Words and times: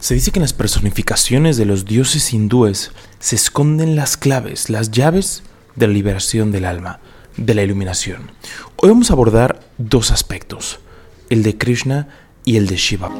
Se 0.00 0.14
dice 0.14 0.30
que 0.30 0.38
en 0.38 0.44
las 0.44 0.54
personificaciones 0.54 1.58
de 1.58 1.66
los 1.66 1.84
dioses 1.84 2.32
hindúes 2.32 2.90
se 3.18 3.36
esconden 3.36 3.96
las 3.96 4.16
claves, 4.16 4.70
las 4.70 4.90
llaves 4.90 5.42
de 5.76 5.88
la 5.88 5.92
liberación 5.92 6.52
del 6.52 6.64
alma, 6.64 7.00
de 7.36 7.54
la 7.54 7.62
iluminación. 7.62 8.32
Hoy 8.76 8.88
vamos 8.88 9.10
a 9.10 9.12
abordar 9.12 9.60
dos 9.76 10.10
aspectos, 10.10 10.80
el 11.28 11.42
de 11.42 11.58
Krishna 11.58 12.08
y 12.46 12.56
el 12.56 12.66
de 12.66 12.76
Shiva. 12.76 13.10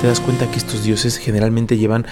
Te 0.00 0.06
das 0.06 0.20
cuenta 0.20 0.48
que 0.52 0.58
estos 0.58 0.84
dioses 0.84 1.18
generalmente 1.18 1.76
llevan 1.76 2.06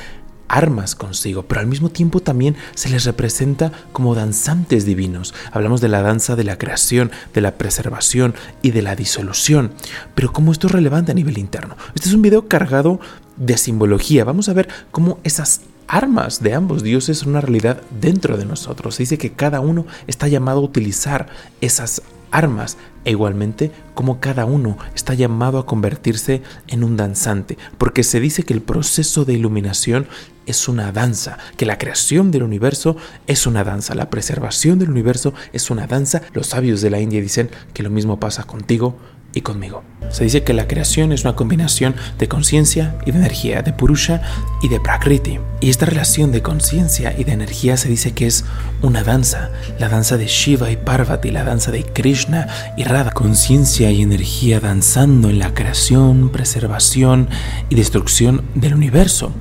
armas 0.48 0.94
consigo, 0.94 1.44
pero 1.44 1.60
al 1.60 1.66
mismo 1.66 1.90
tiempo 1.90 2.20
también 2.20 2.56
se 2.74 2.88
les 2.88 3.04
representa 3.04 3.72
como 3.92 4.14
danzantes 4.14 4.84
divinos. 4.84 5.34
Hablamos 5.52 5.80
de 5.80 5.88
la 5.88 6.02
danza 6.02 6.36
de 6.36 6.44
la 6.44 6.58
creación, 6.58 7.10
de 7.32 7.40
la 7.40 7.58
preservación 7.58 8.34
y 8.62 8.70
de 8.70 8.82
la 8.82 8.96
disolución. 8.96 9.72
Pero 10.14 10.32
cómo 10.32 10.52
esto 10.52 10.66
es 10.66 10.72
relevante 10.72 11.12
a 11.12 11.14
nivel 11.14 11.38
interno. 11.38 11.76
Este 11.94 12.08
es 12.08 12.14
un 12.14 12.22
video 12.22 12.48
cargado 12.48 13.00
de 13.36 13.56
simbología. 13.56 14.24
Vamos 14.24 14.48
a 14.48 14.52
ver 14.52 14.68
cómo 14.90 15.18
esas 15.24 15.62
armas 15.86 16.42
de 16.42 16.54
ambos 16.54 16.82
dioses 16.82 17.18
son 17.18 17.30
una 17.30 17.40
realidad 17.40 17.82
dentro 18.00 18.36
de 18.36 18.46
nosotros. 18.46 18.94
Se 18.94 19.02
dice 19.02 19.18
que 19.18 19.32
cada 19.32 19.60
uno 19.60 19.86
está 20.06 20.28
llamado 20.28 20.60
a 20.60 20.64
utilizar 20.64 21.28
esas 21.60 22.02
armas 22.30 22.76
e 23.04 23.12
igualmente 23.12 23.70
como 23.94 24.18
cada 24.18 24.44
uno 24.44 24.76
está 24.94 25.14
llamado 25.14 25.58
a 25.58 25.66
convertirse 25.66 26.42
en 26.66 26.82
un 26.82 26.96
danzante, 26.96 27.56
porque 27.78 28.02
se 28.02 28.18
dice 28.18 28.42
que 28.42 28.54
el 28.54 28.62
proceso 28.62 29.24
de 29.24 29.34
iluminación 29.34 30.06
es 30.46 30.68
una 30.68 30.92
danza, 30.92 31.38
que 31.56 31.66
la 31.66 31.78
creación 31.78 32.30
del 32.30 32.42
universo 32.42 32.96
es 33.26 33.46
una 33.46 33.64
danza, 33.64 33.94
la 33.94 34.10
preservación 34.10 34.78
del 34.78 34.90
universo 34.90 35.34
es 35.52 35.70
una 35.70 35.86
danza. 35.86 36.22
Los 36.32 36.48
sabios 36.48 36.80
de 36.80 36.90
la 36.90 37.00
India 37.00 37.20
dicen 37.20 37.50
que 37.72 37.82
lo 37.82 37.90
mismo 37.90 38.20
pasa 38.20 38.44
contigo, 38.44 38.96
y 39.34 39.40
conmigo. 39.40 39.82
Se 40.10 40.24
dice 40.24 40.44
que 40.44 40.54
la 40.54 40.68
creación 40.68 41.12
es 41.12 41.24
una 41.24 41.34
combinación 41.34 41.94
de 42.18 42.28
conciencia 42.28 42.96
y 43.04 43.10
de 43.10 43.18
energía, 43.18 43.62
de 43.62 43.72
Purusha 43.72 44.22
y 44.62 44.68
de 44.68 44.80
Prakriti. 44.80 45.40
Y 45.60 45.70
esta 45.70 45.86
relación 45.86 46.30
de 46.30 46.42
conciencia 46.42 47.14
y 47.18 47.24
de 47.24 47.32
energía 47.32 47.76
se 47.76 47.88
dice 47.88 48.12
que 48.12 48.26
es 48.26 48.44
una 48.80 49.02
danza, 49.02 49.50
la 49.78 49.88
danza 49.88 50.16
de 50.16 50.26
Shiva 50.26 50.70
y 50.70 50.76
Parvati, 50.76 51.30
la 51.30 51.44
danza 51.44 51.72
de 51.72 51.84
Krishna 51.84 52.46
y 52.76 52.84
Radha. 52.84 53.10
Conciencia 53.10 53.90
y 53.90 54.02
energía 54.02 54.60
danzando 54.60 55.30
en 55.30 55.38
la 55.38 55.52
creación, 55.54 56.30
preservación 56.30 57.28
y 57.68 57.74
destrucción 57.74 58.44
del 58.54 58.74
universo. 58.74 59.32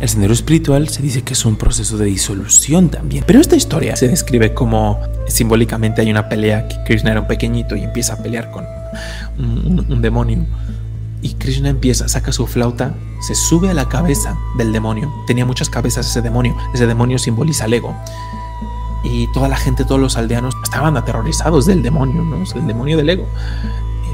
El 0.00 0.08
sendero 0.08 0.32
espiritual 0.32 0.88
se 0.88 1.02
dice 1.02 1.22
que 1.22 1.34
es 1.34 1.44
un 1.44 1.56
proceso 1.56 1.96
de 1.96 2.06
disolución 2.06 2.88
también. 2.88 3.24
Pero 3.26 3.40
esta 3.40 3.56
historia 3.56 3.94
se 3.96 4.08
describe 4.08 4.52
como 4.52 5.00
simbólicamente 5.28 6.00
hay 6.00 6.10
una 6.10 6.28
pelea 6.28 6.68
que 6.68 6.76
Krishna 6.84 7.12
era 7.12 7.20
un 7.20 7.26
pequeñito 7.26 7.76
y 7.76 7.82
empieza 7.82 8.14
a 8.14 8.16
pelear 8.16 8.50
con 8.50 8.64
un, 9.38 10.02
demonio. 10.02 10.44
Y 11.22 11.34
Krishna 11.34 11.70
empieza, 11.70 12.08
saca 12.08 12.32
su 12.32 12.46
flauta, 12.46 12.94
se 13.26 13.34
sube 13.34 13.70
a 13.70 13.74
la 13.74 13.88
cabeza 13.88 14.36
del 14.58 14.72
demonio. 14.72 15.12
Tenía 15.26 15.46
muchas 15.46 15.70
cabezas 15.70 16.08
ese 16.08 16.20
demonio. 16.20 16.56
Ese 16.74 16.86
demonio 16.86 17.18
simboliza 17.18 17.64
el 17.64 17.74
ego. 17.74 17.94
Y 19.04 19.30
toda 19.32 19.48
la 19.48 19.56
gente, 19.56 19.84
todos 19.84 20.00
los 20.00 20.16
aldeanos 20.16 20.54
estaban 20.64 20.96
aterrorizados 20.96 21.66
del 21.66 21.82
demonio, 21.82 22.22
¿no? 22.22 22.42
el 22.42 22.66
demonio 22.66 22.96
del 22.96 23.10
ego. 23.10 23.26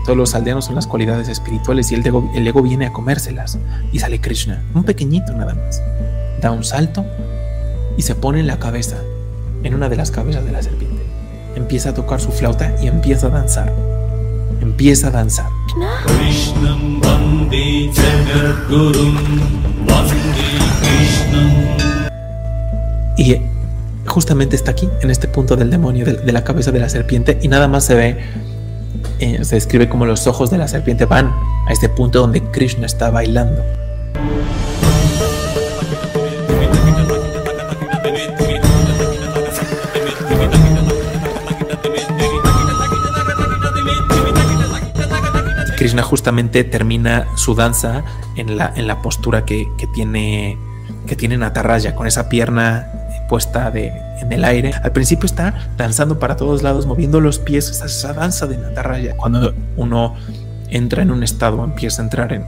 Todos 0.05 0.17
los 0.17 0.35
aldeanos 0.35 0.65
son 0.65 0.75
las 0.75 0.87
cualidades 0.87 1.29
espirituales 1.29 1.91
y 1.93 1.95
el 1.95 2.07
ego, 2.07 2.31
el 2.35 2.47
ego 2.47 2.63
viene 2.63 2.87
a 2.87 2.93
comérselas. 2.93 3.59
Y 3.93 3.99
sale 3.99 4.21
Krishna, 4.21 4.63
un 4.75 4.85
pequeñito 4.85 5.33
nada 5.33 5.55
más. 5.55 5.83
Da 6.41 6.51
un 6.51 6.65
salto 6.65 7.05
y 7.97 8.03
se 8.03 8.15
pone 8.15 8.41
en 8.41 8.47
la 8.47 8.59
cabeza, 8.59 8.97
en 9.63 9.75
una 9.75 9.89
de 9.89 9.97
las 9.97 10.11
cabezas 10.11 10.45
de 10.45 10.53
la 10.53 10.63
serpiente. 10.63 11.03
Empieza 11.55 11.91
a 11.91 11.95
tocar 11.95 12.21
su 12.21 12.31
flauta 12.31 12.75
y 12.83 12.87
empieza 12.87 13.27
a 13.27 13.31
danzar 13.31 13.73
empieza 14.61 15.09
a 15.09 15.11
danzar. 15.11 15.47
Y 23.17 23.37
justamente 24.07 24.57
está 24.57 24.71
aquí, 24.71 24.89
en 25.03 25.11
este 25.11 25.29
punto 25.29 25.57
del 25.57 25.71
demonio, 25.71 26.05
de, 26.05 26.33
la 26.33 26.45
cabeza 26.45 26.73
de 26.73 26.81
la 26.81 26.89
serpiente, 26.89 27.39
y 27.43 27.49
nada 27.49 27.69
más 27.69 27.85
se 27.85 27.95
ve, 27.95 28.19
eh, 29.21 29.45
se 29.45 29.57
describe 29.57 29.89
como 29.89 30.07
los 30.07 30.27
ojos 30.27 30.51
de 30.51 30.59
la 30.59 30.67
serpiente 30.67 31.05
van 31.05 31.35
a 31.67 31.73
este 31.73 31.89
punto 31.89 32.21
donde 32.21 32.43
Krishna 32.51 32.87
está 32.87 33.11
bailando. 33.11 33.63
Krishna 45.77 46.03
justamente 46.03 46.65
termina 46.65 47.27
su 47.37 47.55
danza 47.55 48.05
en 48.37 48.59
la, 48.59 48.73
en 48.77 48.87
la 48.87 49.01
postura 49.01 49.45
que, 49.45 49.67
tiene 49.95 50.59
que 51.07 51.17
tiene 51.17 51.39
Nataraya, 51.39 51.95
con 51.95 52.07
esa 52.07 52.29
pierna 52.29 52.87
puesta 53.29 53.71
de, 53.71 53.93
en 54.21 54.33
el 54.33 54.45
aire. 54.45 54.73
Al 54.83 54.93
principio 54.93 55.27
está 55.27 55.71
danzando 55.77 56.19
para 56.19 56.37
todos 56.37 56.63
lados, 56.63 56.87
moviendo 56.87 57.21
los 57.21 57.39
pies, 57.39 57.71
esa, 57.71 57.87
esa 57.87 58.13
danza 58.13 58.47
de 58.47 58.59
Nataraya. 58.59 59.17
Cuando 59.17 59.55
uno 59.77 60.15
entra 60.69 61.03
en 61.03 61.11
un 61.11 61.23
estado, 61.23 61.63
empieza 61.65 62.03
a 62.03 62.05
entrar 62.05 62.33
en, 62.33 62.45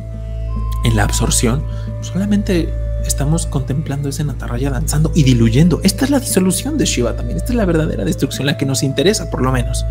en 0.85 0.97
la 0.97 1.05
absorción, 1.05 1.63
solamente 2.01 2.73
estamos 3.07 3.47
contemplando 3.47 4.09
ese 4.09 4.25
Nataraya 4.25 4.71
danzando 4.71 5.13
y 5.15 5.25
diluyendo. 5.25 5.81
Esta 5.83 6.05
es 6.05 6.11
la 6.11 6.21
disolución 6.21 6.79
de 6.79 6.85
Shiva 6.85 7.17
también, 7.17 7.37
esta 7.37 7.51
es 7.51 7.57
la 7.57 7.65
verdadera 7.65 8.05
destrucción, 8.05 8.47
la 8.47 8.57
que 8.57 8.67
nos 8.67 8.83
interesa 8.83 9.31
por 9.31 9.43
lo 9.43 9.53
menos. 9.53 9.85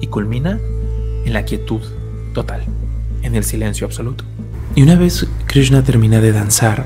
Y 0.00 0.06
culmina 0.08 0.58
en 1.24 1.32
la 1.32 1.44
quietud 1.44 1.80
total, 2.34 2.62
en 3.22 3.34
el 3.34 3.44
silencio 3.44 3.86
absoluto. 3.86 4.24
Y 4.74 4.82
una 4.82 4.96
vez 4.96 5.26
Krishna 5.46 5.82
termina 5.82 6.20
de 6.20 6.32
danzar, 6.32 6.84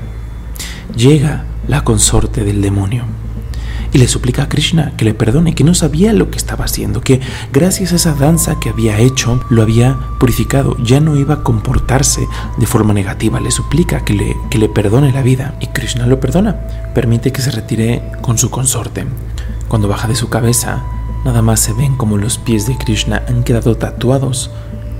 llega 0.95 1.45
la 1.67 1.83
consorte 1.83 2.43
del 2.43 2.61
demonio 2.61 3.05
y 3.93 3.99
le 3.99 4.07
suplica 4.07 4.43
a 4.43 4.49
Krishna 4.49 4.93
que 4.97 5.05
le 5.05 5.13
perdone, 5.13 5.53
que 5.55 5.63
no 5.63 5.75
sabía 5.75 6.13
lo 6.13 6.31
que 6.31 6.37
estaba 6.37 6.65
haciendo, 6.65 7.01
que 7.01 7.21
gracias 7.51 7.93
a 7.93 7.95
esa 7.95 8.15
danza 8.15 8.59
que 8.59 8.69
había 8.69 8.99
hecho 8.99 9.39
lo 9.49 9.61
había 9.61 9.97
purificado, 10.19 10.75
ya 10.83 10.99
no 10.99 11.15
iba 11.15 11.35
a 11.35 11.43
comportarse 11.43 12.27
de 12.57 12.65
forma 12.65 12.93
negativa, 12.93 13.39
le 13.39 13.51
suplica 13.51 14.03
que 14.03 14.13
le, 14.13 14.35
que 14.49 14.57
le 14.57 14.67
perdone 14.67 15.11
la 15.11 15.21
vida 15.21 15.55
y 15.59 15.67
Krishna 15.67 16.07
lo 16.07 16.19
perdona, 16.19 16.59
permite 16.95 17.31
que 17.31 17.41
se 17.41 17.51
retire 17.51 18.01
con 18.21 18.37
su 18.37 18.49
consorte. 18.49 19.05
Cuando 19.67 19.87
baja 19.87 20.07
de 20.07 20.15
su 20.15 20.29
cabeza, 20.29 20.83
nada 21.23 21.41
más 21.41 21.59
se 21.59 21.73
ven 21.73 21.95
como 21.95 22.17
los 22.17 22.37
pies 22.37 22.65
de 22.65 22.77
Krishna 22.77 23.23
han 23.27 23.43
quedado 23.43 23.77
tatuados 23.77 24.49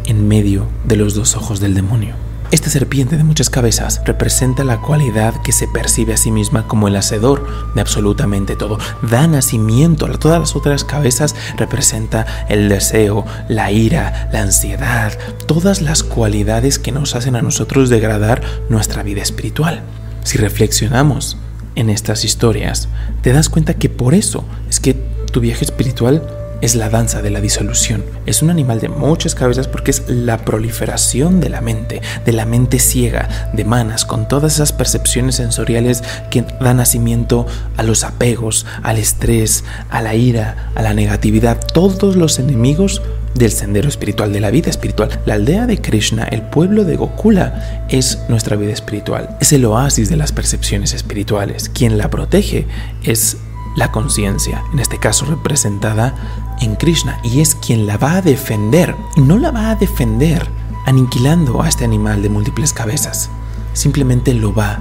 en 0.06 0.28
medio 0.28 0.68
de 0.86 0.98
los 0.98 1.16
dos 1.16 1.36
ojos 1.36 1.60
del 1.60 1.74
demonio. 1.74 2.23
Esta 2.54 2.70
serpiente 2.70 3.18
de 3.18 3.24
muchas 3.24 3.50
cabezas 3.50 4.00
representa 4.06 4.64
la 4.64 4.80
cualidad 4.80 5.34
que 5.42 5.52
se 5.52 5.68
percibe 5.68 6.14
a 6.14 6.18
sí 6.18 6.30
misma 6.30 6.68
como 6.68 6.88
el 6.88 6.96
hacedor 6.96 7.48
de 7.74 7.82
absolutamente 7.82 8.56
todo. 8.56 8.78
Da 9.02 9.26
nacimiento 9.26 10.06
a 10.06 10.20
todas 10.20 10.40
las 10.40 10.56
otras 10.56 10.84
cabezas, 10.84 11.36
representa 11.58 12.28
el 12.50 12.70
deseo, 12.70 13.26
la 13.50 13.72
ira, 13.72 14.30
la 14.32 14.42
ansiedad, 14.42 15.18
todas 15.48 15.82
las 15.82 16.04
cualidades 16.04 16.78
que 16.78 16.92
nos 16.92 17.16
hacen 17.16 17.36
a 17.36 17.42
nosotros 17.42 17.90
degradar 17.90 18.44
nuestra 18.70 19.02
vida 19.02 19.24
espiritual. 19.24 19.82
Si 20.24 20.38
reflexionamos 20.38 21.38
en 21.74 21.90
estas 21.90 22.24
historias, 22.24 22.88
te 23.24 23.34
das 23.34 23.50
cuenta 23.50 23.74
que 23.74 23.90
por 23.90 24.14
eso 24.14 24.46
es 24.70 24.80
que 24.80 24.94
tu 24.94 25.40
viaje 25.40 25.66
espiritual 25.66 26.22
es 26.64 26.76
la 26.76 26.90
danza 26.90 27.22
de 27.22 27.30
la 27.30 27.42
disolución. 27.42 28.06
Es 28.26 28.42
un 28.42 28.50
animal 28.50 28.80
de 28.80 28.88
muchas 28.88 29.36
cabezas 29.36 29.68
porque 29.68 29.92
es 29.92 30.04
la 30.08 30.46
proliferación 30.46 31.42
de 31.42 31.50
la 31.50 31.60
mente, 31.60 32.02
de 32.26 32.32
la 32.32 32.46
mente 32.46 32.80
ciega, 32.80 33.52
de 33.52 33.66
manas, 33.66 34.06
con 34.06 34.30
todas 34.30 34.54
esas 34.54 34.72
percepciones 34.72 35.36
sensoriales 35.36 36.04
que 36.32 36.46
dan 36.62 36.78
nacimiento 36.78 37.46
a 37.76 37.84
los 37.84 38.06
apegos, 38.06 38.66
al 38.82 38.98
estrés, 38.98 39.66
a 39.90 40.02
la 40.02 40.16
ira, 40.16 40.72
a 40.74 40.82
la 40.82 40.94
negatividad, 40.94 41.60
todos 41.74 42.16
los 42.16 42.40
enemigos 42.40 43.02
del 43.36 43.52
sendero 43.52 43.90
espiritual, 43.90 44.32
de 44.32 44.40
la 44.40 44.50
vida 44.50 44.70
espiritual. 44.70 45.10
La 45.26 45.34
aldea 45.34 45.66
de 45.66 45.82
Krishna, 45.82 46.24
el 46.24 46.44
pueblo 46.44 46.86
de 46.86 46.96
Gokula, 46.96 47.86
es 47.90 48.20
nuestra 48.30 48.56
vida 48.56 48.72
espiritual. 48.72 49.36
Es 49.42 49.52
el 49.52 49.66
oasis 49.66 50.08
de 50.08 50.16
las 50.16 50.32
percepciones 50.32 50.94
espirituales. 50.94 51.68
Quien 51.68 51.98
la 51.98 52.10
protege 52.10 52.68
es 53.04 53.36
la 53.76 53.92
conciencia, 53.92 54.64
en 54.72 54.80
este 54.80 55.00
caso 55.00 55.26
representada 55.26 56.14
en 56.62 56.76
Krishna, 56.76 57.20
y 57.24 57.42
es 57.42 57.56
quien 57.56 57.88
la 57.88 57.98
va 57.98 58.16
a 58.16 58.22
defender. 58.22 58.96
Y 59.16 59.22
no 59.22 59.38
la 59.38 59.52
va 59.52 59.72
a 59.72 59.76
defender 59.76 60.48
aniquilando 60.86 61.62
a 61.62 61.70
este 61.70 61.86
animal 61.86 62.22
de 62.22 62.30
múltiples 62.30 62.74
cabezas, 62.74 63.30
simplemente 63.74 64.34
lo 64.34 64.54
va 64.54 64.80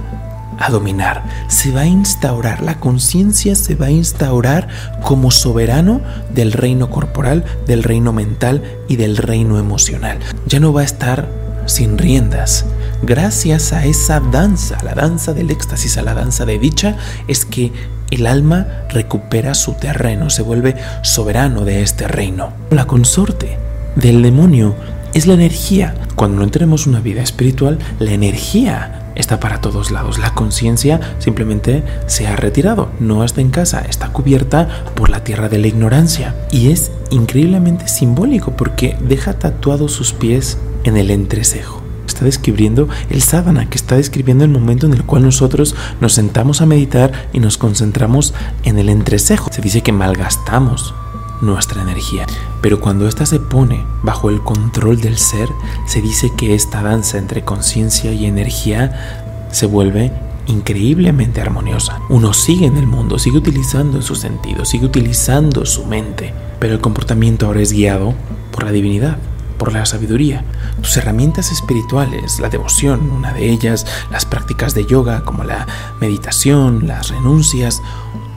a 0.59 0.69
dominar, 0.69 1.23
se 1.47 1.71
va 1.71 1.81
a 1.81 1.85
instaurar, 1.85 2.61
la 2.61 2.79
conciencia 2.79 3.55
se 3.55 3.75
va 3.75 3.87
a 3.87 3.91
instaurar 3.91 4.67
como 5.01 5.31
soberano 5.31 6.01
del 6.33 6.51
reino 6.51 6.89
corporal, 6.89 7.43
del 7.65 7.83
reino 7.83 8.13
mental 8.13 8.63
y 8.87 8.97
del 8.97 9.17
reino 9.17 9.57
emocional. 9.57 10.19
Ya 10.45 10.59
no 10.59 10.73
va 10.73 10.81
a 10.81 10.85
estar 10.85 11.27
sin 11.65 11.97
riendas. 11.97 12.65
Gracias 13.01 13.73
a 13.73 13.85
esa 13.85 14.19
danza, 14.19 14.77
la 14.83 14.93
danza 14.93 15.33
del 15.33 15.49
éxtasis, 15.49 15.97
a 15.97 16.01
la 16.01 16.13
danza 16.13 16.45
de 16.45 16.59
dicha, 16.59 16.97
es 17.27 17.45
que 17.45 17.73
el 18.13 18.27
alma 18.27 18.85
recupera 18.89 19.53
su 19.53 19.73
terreno, 19.73 20.29
se 20.29 20.41
vuelve 20.41 20.75
soberano 21.01 21.65
de 21.65 21.81
este 21.81 22.07
reino. 22.07 22.53
La 22.69 22.85
consorte 22.85 23.57
del 23.95 24.21
demonio 24.21 24.75
es 25.13 25.27
la 25.27 25.33
energía. 25.33 25.95
Cuando 26.15 26.43
no 26.43 26.49
tenemos 26.49 26.87
una 26.87 26.99
vida 26.99 27.21
espiritual, 27.21 27.79
la 27.99 28.11
energía 28.11 29.03
está 29.15 29.39
para 29.39 29.61
todos 29.61 29.91
lados. 29.91 30.19
La 30.19 30.33
conciencia 30.33 30.99
simplemente 31.19 31.83
se 32.07 32.27
ha 32.27 32.35
retirado, 32.35 32.89
no 32.99 33.23
está 33.23 33.41
en 33.41 33.51
casa, 33.51 33.81
está 33.81 34.09
cubierta 34.09 34.67
por 34.95 35.09
la 35.09 35.23
tierra 35.23 35.49
de 35.49 35.59
la 35.59 35.67
ignorancia. 35.67 36.35
Y 36.51 36.71
es 36.71 36.91
increíblemente 37.11 37.87
simbólico 37.87 38.51
porque 38.51 38.97
deja 39.07 39.33
tatuados 39.33 39.91
sus 39.91 40.13
pies 40.13 40.57
en 40.83 40.97
el 40.97 41.11
entrecejo. 41.11 41.82
Describiendo 42.23 42.87
el 43.09 43.21
sadhana, 43.21 43.69
que 43.69 43.77
está 43.77 43.95
describiendo 43.95 44.43
el 44.43 44.49
momento 44.49 44.85
en 44.85 44.93
el 44.93 45.03
cual 45.03 45.23
nosotros 45.23 45.75
nos 46.01 46.13
sentamos 46.13 46.61
a 46.61 46.65
meditar 46.65 47.29
y 47.33 47.39
nos 47.39 47.57
concentramos 47.57 48.33
en 48.63 48.79
el 48.79 48.89
entrecejo. 48.89 49.49
Se 49.51 49.61
dice 49.61 49.81
que 49.81 49.91
malgastamos 49.91 50.93
nuestra 51.41 51.81
energía. 51.81 52.25
Pero 52.61 52.79
cuando 52.79 53.07
ésta 53.07 53.25
se 53.25 53.39
pone 53.39 53.85
bajo 54.01 54.29
el 54.29 54.41
control 54.41 55.01
del 55.01 55.17
ser, 55.17 55.49
se 55.85 56.01
dice 56.01 56.31
que 56.35 56.55
esta 56.55 56.81
danza 56.81 57.17
entre 57.17 57.43
conciencia 57.43 58.11
y 58.13 58.25
energía 58.25 59.47
se 59.51 59.65
vuelve 59.65 60.11
increíblemente 60.47 61.41
armoniosa. 61.41 61.99
Uno 62.09 62.33
sigue 62.33 62.65
en 62.65 62.77
el 62.77 62.87
mundo, 62.87 63.19
sigue 63.19 63.37
utilizando 63.37 64.01
sus 64.01 64.19
sentidos, 64.19 64.69
sigue 64.69 64.85
utilizando 64.85 65.65
su 65.65 65.85
mente, 65.85 66.33
pero 66.59 66.73
el 66.73 66.81
comportamiento 66.81 67.45
ahora 67.45 67.61
es 67.61 67.71
guiado 67.71 68.13
por 68.51 68.63
la 68.63 68.71
divinidad, 68.71 69.17
por 69.63 69.71
la 69.71 69.85
sabiduría. 69.85 70.43
Tus 70.81 70.97
herramientas 70.97 71.49
espirituales, 71.49 72.41
la 72.41 72.49
devoción, 72.49 73.09
una 73.09 73.31
de 73.31 73.49
ellas, 73.49 73.85
las 74.11 74.25
prácticas 74.25 74.73
de 74.73 74.85
yoga 74.85 75.23
como 75.23 75.45
la 75.45 75.65
meditación, 76.01 76.85
las 76.85 77.07
renuncias, 77.07 77.81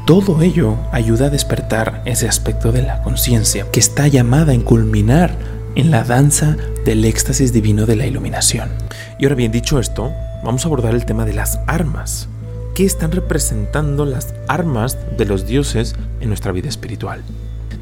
todo 0.07 0.41
ello 0.41 0.77
ayuda 0.93 1.27
a 1.27 1.31
despertar 1.31 2.01
ese 2.05 2.29
aspecto 2.29 2.71
de 2.71 2.83
la 2.83 3.03
conciencia 3.03 3.69
que 3.73 3.81
está 3.81 4.07
llamada 4.07 4.53
a 4.53 4.59
culminar 4.61 5.37
en 5.75 5.91
la 5.91 6.05
danza 6.05 6.57
del 6.85 7.05
éxtasis 7.05 7.53
divino 7.53 7.87
de 7.87 7.97
la 7.97 8.07
iluminación. 8.07 8.69
Y 9.19 9.25
ahora 9.25 9.35
bien, 9.35 9.51
dicho 9.51 9.81
esto, 9.81 10.13
vamos 10.45 10.65
a 10.65 10.69
abordar 10.69 10.95
el 10.95 11.07
tema 11.07 11.25
de 11.25 11.35
las 11.35 11.59
armas. 11.67 12.29
¿Qué 12.77 12.85
están 12.85 13.11
representando 13.11 14.07
las 14.07 14.33
armas 14.47 14.97
de 15.19 15.25
los 15.25 15.45
dioses 15.45 15.97
en 16.21 16.29
nuestra 16.29 16.53
vida 16.53 16.69
espiritual? 16.69 17.23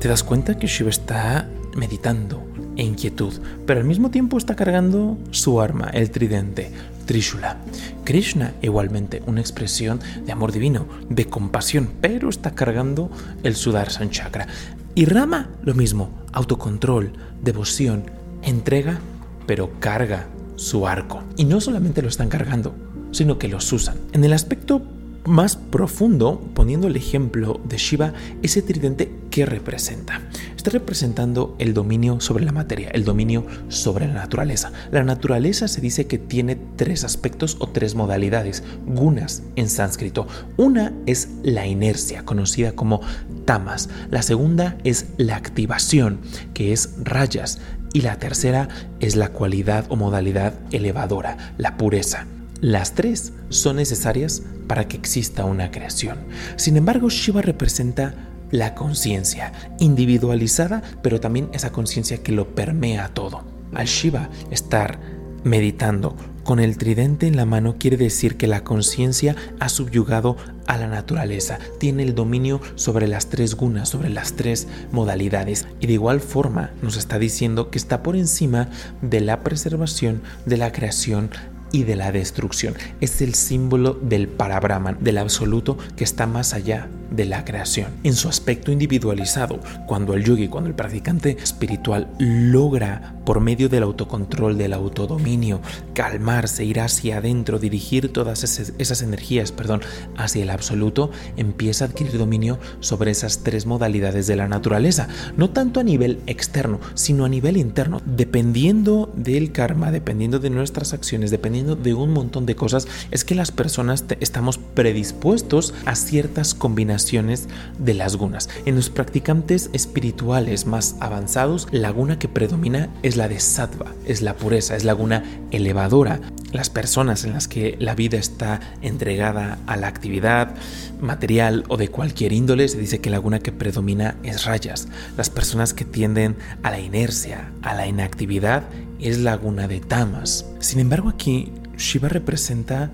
Te 0.01 0.09
das 0.09 0.23
cuenta 0.23 0.57
que 0.57 0.67
Shiva 0.67 0.89
está 0.89 1.47
meditando 1.77 2.43
en 2.77 2.87
inquietud, 2.89 3.33
pero 3.67 3.81
al 3.81 3.87
mismo 3.87 4.11
tiempo 4.11 4.39
está 4.39 4.55
cargando 4.57 5.19
su 5.31 5.61
arma, 5.61 5.91
el 5.93 6.11
tridente, 6.11 6.71
Trishula. 7.07 7.59
Krishna 8.05 8.55
igualmente 8.63 9.23
una 9.27 9.41
expresión 9.41 10.01
de 10.25 10.33
amor 10.33 10.53
divino, 10.53 10.87
de 11.09 11.27
compasión, 11.27 11.91
pero 12.01 12.29
está 12.29 12.55
cargando 12.55 13.11
el 13.43 13.57
Sudarshan 13.57 14.11
Chakra. 14.11 14.47
Y 14.95 15.05
Rama 15.07 15.51
lo 15.63 15.75
mismo, 15.75 16.11
autocontrol, 16.33 17.13
devoción, 17.43 18.05
entrega, 18.43 19.01
pero 19.47 19.71
carga 19.81 20.27
su 20.57 20.87
arco. 20.87 21.23
Y 21.37 21.45
no 21.45 21.61
solamente 21.61 22.01
lo 22.01 22.09
están 22.09 22.29
cargando, 22.29 22.75
sino 23.11 23.39
que 23.39 23.49
los 23.49 23.71
usan. 23.73 23.97
En 24.13 24.25
el 24.25 24.33
aspecto 24.33 24.83
más 25.25 25.57
profundo, 25.57 26.41
poniendo 26.55 26.87
el 26.87 26.97
ejemplo 26.97 27.61
de 27.65 27.79
Shiva, 27.79 28.13
ese 28.43 28.63
tridente 28.63 29.11
que 29.31 29.47
representa. 29.47 30.21
Está 30.57 30.71
representando 30.71 31.57
el 31.59 31.75
dominio 31.75 32.21
sobre 32.21 32.45
la 32.45 32.53
materia, 32.53 32.89
el 32.91 33.05
dominio 33.05 33.47
sobre 33.69 34.07
la 34.07 34.15
naturaleza. 34.15 34.73
La 34.91 35.03
naturaleza 35.03 35.69
se 35.69 35.81
dice 35.81 36.07
que 36.07 36.19
tiene 36.19 36.57
tres 36.77 37.05
aspectos 37.05 37.57
o 37.59 37.69
tres 37.69 37.95
modalidades, 37.95 38.63
gunas 38.87 39.43
en 39.57 39.69
sánscrito. 39.69 40.27
Una 40.57 40.93
es 41.07 41.29
la 41.43 41.67
inercia, 41.67 42.25
conocida 42.25 42.73
como 42.73 43.01
tamas. 43.45 43.89
La 44.11 44.23
segunda 44.23 44.79
es 44.85 45.07
la 45.17 45.37
activación, 45.37 46.21
que 46.55 46.73
es 46.73 46.95
rayas. 47.03 47.61
Y 47.93 48.01
la 48.01 48.19
tercera 48.19 48.69
es 49.01 49.17
la 49.17 49.29
cualidad 49.29 49.87
o 49.89 49.97
modalidad 49.97 50.55
elevadora, 50.73 51.55
la 51.59 51.77
pureza. 51.77 52.27
Las 52.65 52.95
tres 52.95 53.35
son 53.51 53.77
necesarias 53.77 54.43
para 54.67 54.89
que 54.89 54.97
exista 54.97 55.45
una 55.45 55.71
creación. 55.71 56.17
Sin 56.57 56.79
embargo, 56.79 57.11
Shiva 57.11 57.43
representa 57.43 58.15
la 58.51 58.75
conciencia, 58.75 59.53
individualizada, 59.81 60.83
pero 61.03 61.21
también 61.21 61.51
esa 61.53 61.73
conciencia 61.73 62.23
que 62.23 62.33
lo 62.33 62.55
permea 62.55 63.09
todo. 63.09 63.43
Al 63.75 63.85
Shiva 63.85 64.31
estar 64.51 64.99
meditando 65.45 66.17
con 66.43 66.59
el 66.59 66.79
tridente 66.79 67.27
en 67.27 67.37
la 67.37 67.45
mano 67.45 67.77
quiere 67.79 67.99
decir 67.99 68.39
que 68.39 68.47
la 68.47 68.65
conciencia 68.65 69.37
ha 69.61 69.69
subyugado 69.69 70.39
a 70.67 70.79
la 70.79 70.87
naturaleza, 70.87 71.59
tiene 71.79 72.03
el 72.03 72.15
dominio 72.15 72.63
sobre 72.77 73.09
las 73.09 73.29
tres 73.29 73.57
gunas, 73.57 73.91
sobre 73.91 74.09
las 74.09 74.37
tres 74.37 74.69
modalidades 74.91 75.67
y 75.81 75.87
de 75.87 75.93
igual 75.93 76.21
forma 76.21 76.71
nos 76.81 76.97
está 76.97 77.19
diciendo 77.19 77.71
que 77.71 77.77
está 77.77 78.03
por 78.03 78.17
encima 78.17 78.71
de 79.03 79.21
la 79.21 79.43
preservación, 79.43 80.23
de 80.47 80.57
la 80.57 80.73
creación 80.73 81.31
y 81.75 81.83
de 81.83 81.97
la 81.97 82.13
destrucción. 82.13 82.75
Es 83.01 83.21
el 83.21 83.35
símbolo 83.35 83.95
del 83.95 84.29
Parabrahman, 84.29 84.99
del 85.01 85.19
absoluto 85.19 85.77
que 85.97 86.05
está 86.05 86.29
más 86.29 86.55
allá 86.55 86.89
de 87.15 87.25
la 87.25 87.45
creación. 87.45 87.93
En 88.03 88.15
su 88.15 88.29
aspecto 88.29 88.73
individualizado, 88.73 89.61
cuando 89.87 90.15
el 90.15 90.25
yogi, 90.25 90.49
cuando 90.49 90.69
el 90.69 90.77
practicante 90.77 91.37
espiritual 91.43 92.09
logra 92.19 93.15
por 93.25 93.41
medio 93.41 93.69
del 93.69 93.83
autocontrol, 93.83 94.59
del 94.59 94.73
autodominio, 94.73 95.61
calmarse, 95.95 96.65
ir 96.65 96.81
hacia 96.81 97.19
adentro, 97.19 97.59
dirigir 97.59 98.13
todas 98.13 98.45
esas, 98.45 99.03
energías, 99.03 99.53
perdón, 99.53 99.81
hacia 100.17 100.43
el 100.43 100.51
absoluto, 100.51 101.11
empieza 101.37 101.85
a 101.85 101.89
adquirir 101.89 102.19
dominio 102.19 102.59
sobre 102.81 103.11
esas 103.11 103.43
tres 103.43 103.67
modalidades 103.67 104.27
de 104.27 104.37
la 104.37 104.49
naturaleza, 104.49 105.09
no 105.37 105.51
tanto 105.51 105.81
a 105.81 105.85
nivel 105.85 106.21
externo, 106.27 106.81
sino 106.95 107.25
a 107.25 107.29
nivel 107.29 107.57
interno, 107.57 108.03
dependiendo 108.05 109.13
del 109.17 109.53
karma, 109.53 109.91
dependiendo 109.91 110.39
de 110.39 110.51
nuestras 110.51 110.93
acciones, 110.93 111.31
dependiendo 111.31 111.77
de 111.77 111.95
un 111.95 112.13
montón 112.13 112.47
de 112.47 112.57
cosas, 112.57 112.87
es 113.11 113.25
que 113.25 113.35
las 113.35 113.51
personas 113.51 114.05
estamos 114.21 114.59
predispuestos 114.59 115.75
a 115.87 115.95
ciertas 115.95 116.55
combinaciones 116.55 117.04
de 117.13 117.95
las 117.95 118.17
gunas. 118.17 118.49
En 118.65 118.77
los 118.77 118.91
practicantes 118.91 119.71
espirituales 119.73 120.67
más 120.67 120.97
avanzados, 121.01 121.69
la 121.71 121.91
guna 121.91 122.19
que 122.19 122.29
predomina 122.29 122.89
es 123.03 123.17
la 123.17 123.29
de 123.29 123.41
sattva, 123.41 123.93
es 124.07 124.23
la 124.23 124.37
pureza, 124.37 124.75
es 124.77 124.85
la 124.85 124.95
guna 124.95 125.23
elevadora. 125.51 126.21
Las 126.53 126.71
personas 126.71 127.25
en 127.25 127.33
las 127.33 127.47
que 127.47 127.77
la 127.79 127.95
vida 127.95 128.17
está 128.17 128.61
entregada 128.81 129.59
a 129.67 129.77
la 129.77 129.89
actividad 129.89 130.55
material 131.01 131.65
o 131.69 131.77
de 131.77 131.89
cualquier 131.89 132.33
índole, 132.33 132.69
se 132.69 132.79
dice 132.79 133.01
que 133.01 133.11
la 133.11 133.19
guna 133.19 133.41
que 133.41 133.53
predomina 133.53 134.17
es 134.23 134.45
rayas. 134.45 134.89
Las 135.17 135.31
personas 135.31 135.75
que 135.75 135.85
tienden 135.85 136.37
a 136.63 136.71
la 136.71 136.81
inercia, 136.81 137.53
a 137.63 137.75
la 137.75 137.87
inactividad, 137.87 138.65
es 139.01 139.19
la 139.19 139.37
guna 139.37 139.69
de 139.69 139.81
tamas. 139.81 140.47
Sin 140.61 140.81
embargo, 140.81 141.11
aquí 141.11 141.53
Shiva 141.77 142.09
representa 142.09 142.91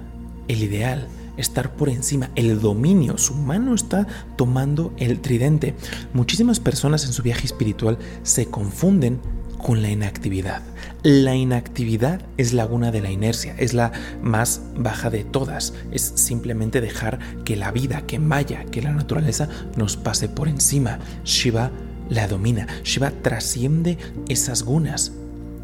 el 0.49 0.63
ideal, 0.63 1.07
estar 1.41 1.75
por 1.77 1.89
encima, 1.89 2.31
el 2.35 2.61
dominio. 2.61 3.19
Su 3.19 3.35
mano 3.35 3.75
está 3.75 4.07
tomando 4.37 4.93
el 4.99 5.21
tridente. 5.21 5.75
Muchísimas 6.13 6.61
personas 6.61 7.05
en 7.05 7.13
su 7.13 7.23
viaje 7.23 7.47
espiritual 7.47 7.99
se 8.23 8.47
confunden 8.47 9.21
con 9.59 9.83
la 9.83 9.91
inactividad. 9.91 10.63
La 11.03 11.35
inactividad 11.35 12.23
es 12.37 12.53
la 12.53 12.65
laguna 12.65 12.91
de 12.91 13.01
la 13.01 13.11
inercia, 13.11 13.55
es 13.59 13.73
la 13.73 13.93
más 14.23 14.63
baja 14.77 15.11
de 15.11 15.25
todas. 15.25 15.75
Es 15.93 16.13
simplemente 16.15 16.81
dejar 16.81 17.19
que 17.45 17.57
la 17.57 17.71
vida, 17.71 18.03
que 18.07 18.19
Maya, 18.19 18.65
que 18.67 18.83
la 18.83 18.93
naturaleza 18.93 19.49
nos 19.77 19.97
pase 19.97 20.29
por 20.29 20.49
encima. 20.49 20.99
Shiva 21.25 21.71
la 22.09 22.27
domina, 22.27 22.67
Shiva 22.83 23.11
trasciende 23.23 23.97
esas 24.29 24.63
gunas. 24.63 25.13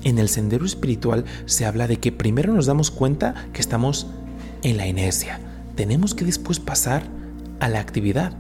En 0.05 0.19
el 0.19 0.29
sendero 0.29 0.65
espiritual 0.65 1.25
se 1.47 1.67
habla 1.67 1.89
de 1.89 1.99
que 1.99 2.13
primero 2.13 2.55
nos 2.55 2.67
damos 2.67 2.91
cuenta 2.91 3.49
que 3.53 3.61
estamos 3.61 4.07
en 4.63 4.77
la 4.77 4.87
inercia. 4.87 5.41
Tenemos 5.77 6.15
que 6.15 6.25
después 6.25 6.59
pasar 6.59 7.05
a 7.61 7.69
la 7.69 7.81
actividad 7.81 8.33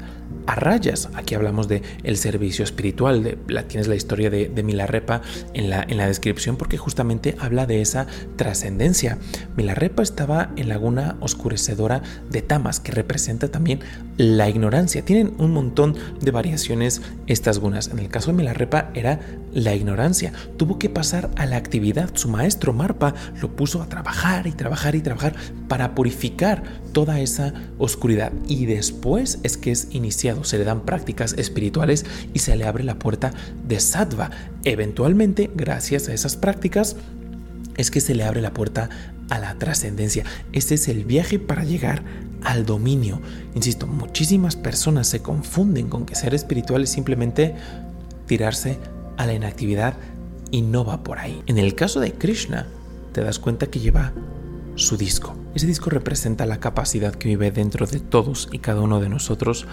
a 0.47 0.54
rayas. 0.54 1.09
Aquí 1.14 1.35
hablamos 1.35 1.68
de 1.68 1.83
el 2.04 2.16
servicio 2.16 2.64
espiritual, 2.64 3.23
de, 3.23 3.38
la, 3.49 3.64
tienes 3.64 3.88
la 3.88 3.95
historia 3.95 4.30
de, 4.30 4.62
Milarepa 4.62 5.23
en 5.54 5.71
la, 5.71 5.85
en 5.87 5.97
la 5.97 6.06
descripción 6.06 6.56
porque 6.56 6.78
justamente 6.78 7.37
habla 7.38 7.66
de 7.66 7.80
esa 7.80 8.06
trascendencia. 8.37 9.18
Milarepa 9.56 10.02
estaba 10.02 10.50
en 10.56 10.68
laguna 10.68 11.16
oscurecedora 11.21 12.02
de 12.30 12.42
Tamas, 12.42 12.80
que 12.80 12.92
representa 12.92 13.49
también 13.49 13.80
la 14.16 14.49
ignorancia. 14.49 15.04
Tienen 15.04 15.35
un 15.38 15.52
montón 15.52 15.97
de 16.21 16.30
variaciones 16.30 17.02
estas 17.26 17.59
gunas. 17.59 17.88
En 17.88 17.99
el 17.99 18.09
caso 18.09 18.30
de 18.30 18.38
Milarepa 18.38 18.90
era 18.95 19.21
la 19.52 19.75
ignorancia. 19.75 20.33
Tuvo 20.56 20.78
que 20.78 20.90
pasar 20.90 21.30
a 21.37 21.47
la 21.47 21.56
actividad. 21.56 22.11
Su 22.14 22.28
maestro 22.28 22.73
Marpa 22.73 23.14
lo 23.40 23.54
puso 23.54 23.83
a 23.83 23.88
trabajar 23.88 24.47
y 24.47 24.52
trabajar 24.52 24.95
y 24.95 25.00
trabajar 25.00 25.35
para 25.68 25.95
purificar 25.95 26.62
toda 26.92 27.21
esa 27.21 27.54
oscuridad. 27.78 28.33
Y 28.49 28.66
después 28.66 29.38
es 29.42 29.56
que 29.56 29.71
es 29.71 29.88
iniciado 29.92 30.15
se 30.16 30.58
le 30.58 30.64
dan 30.64 30.82
prácticas 30.82 31.35
espirituales 31.35 32.04
y 32.32 32.40
se 32.40 32.56
le 32.56 32.64
abre 32.64 32.85
la 32.85 32.99
puerta 32.99 33.32
de 33.66 33.80
sattva. 33.80 34.30
Eventualmente, 34.64 35.50
gracias 35.54 36.08
a 36.08 36.14
esas 36.14 36.37
prácticas, 36.37 36.96
es 37.76 37.90
que 37.90 38.00
se 38.00 38.14
le 38.14 38.25
abre 38.25 38.40
la 38.40 38.54
puerta 38.54 38.88
a 39.30 39.38
la 39.38 39.54
trascendencia. 39.58 40.25
Este 40.52 40.75
es 40.75 40.88
el 40.88 41.04
viaje 41.04 41.38
para 41.38 41.64
llegar 41.64 42.02
al 42.42 42.64
dominio. 42.64 43.20
Insisto, 43.54 43.87
muchísimas 43.87 44.56
personas 44.56 45.08
se 45.08 45.20
confunden 45.20 45.88
con 45.88 46.06
que 46.06 46.14
ser 46.14 46.35
espiritual 46.35 46.82
es 46.82 46.90
simplemente 46.90 47.54
tirarse 48.26 48.78
a 49.16 49.26
la 49.26 49.35
inactividad 49.35 49.94
y 50.50 50.62
no 50.62 50.85
va 50.85 51.02
por 51.02 51.18
ahí. 51.18 51.42
En 51.46 51.58
el 51.58 51.75
caso 51.75 52.00
de 52.00 52.12
Krishna, 52.12 52.66
te 53.12 53.23
das 53.23 53.38
cuenta 53.38 53.66
que 53.66 53.80
lleva 53.80 54.12
su 54.76 54.96
disco. 54.96 55.35
Ese 55.54 55.66
disco 55.66 55.90
representa 55.90 56.46
la 56.46 56.61
capacidad 56.61 57.14
que 57.14 57.28
vive 57.28 57.50
dentro 57.50 57.87
de 57.87 57.99
todos 57.99 58.49
y 58.52 58.58
cada 58.58 58.82
uno 58.82 59.00
de 59.00 59.08
nosotros 59.08 59.66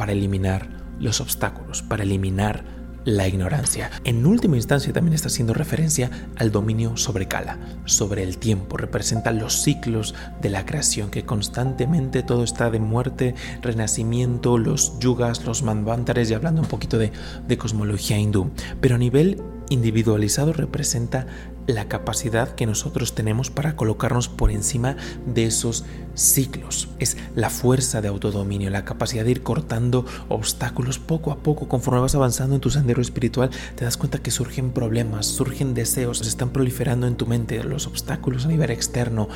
para 0.00 0.12
eliminar 0.12 0.66
los 0.98 1.20
obstáculos, 1.20 1.82
para 1.82 2.04
eliminar 2.04 2.64
la 3.04 3.28
ignorancia. 3.28 3.90
En 4.04 4.24
última 4.24 4.56
instancia 4.56 4.94
también 4.94 5.12
está 5.12 5.28
haciendo 5.28 5.52
referencia 5.52 6.10
al 6.36 6.50
dominio 6.50 6.96
sobre 6.96 7.28
Kala, 7.28 7.58
sobre 7.84 8.22
el 8.22 8.38
tiempo, 8.38 8.78
representa 8.78 9.30
los 9.30 9.60
ciclos 9.60 10.14
de 10.40 10.48
la 10.48 10.64
creación, 10.64 11.10
que 11.10 11.26
constantemente 11.26 12.22
todo 12.22 12.44
está 12.44 12.70
de 12.70 12.80
muerte, 12.80 13.34
renacimiento, 13.60 14.56
los 14.56 14.98
yugas, 15.00 15.44
los 15.44 15.62
manvantares 15.62 16.30
y 16.30 16.34
hablando 16.34 16.62
un 16.62 16.68
poquito 16.68 16.96
de, 16.96 17.12
de 17.46 17.58
cosmología 17.58 18.16
hindú. 18.16 18.52
Pero 18.80 18.94
a 18.94 18.98
nivel 18.98 19.42
individualizado 19.68 20.54
representa 20.54 21.26
la 21.72 21.88
capacidad 21.88 22.54
que 22.54 22.66
nosotros 22.66 23.14
tenemos 23.14 23.50
para 23.50 23.76
colocarnos 23.76 24.28
por 24.28 24.50
encima 24.50 24.96
de 25.26 25.44
esos 25.44 25.84
ciclos. 26.14 26.88
Es 26.98 27.16
la 27.34 27.50
fuerza 27.50 28.00
de 28.00 28.08
autodominio, 28.08 28.70
la 28.70 28.84
capacidad 28.84 29.24
de 29.24 29.30
ir 29.30 29.42
cortando 29.42 30.04
obstáculos 30.28 30.98
poco 30.98 31.32
a 31.32 31.38
poco 31.38 31.68
conforme 31.68 32.00
vas 32.00 32.14
avanzando 32.14 32.54
en 32.54 32.60
tu 32.60 32.70
sendero 32.70 33.02
espiritual. 33.02 33.50
Te 33.76 33.84
das 33.84 33.96
cuenta 33.96 34.18
que 34.18 34.30
surgen 34.30 34.72
problemas, 34.72 35.26
surgen 35.26 35.74
deseos, 35.74 36.18
se 36.18 36.28
están 36.28 36.50
proliferando 36.50 37.06
en 37.06 37.16
tu 37.16 37.26
mente 37.26 37.62
los 37.64 37.86
obstáculos 37.86 38.44
a 38.44 38.48
nivel 38.48 38.70
externo, 38.70 39.28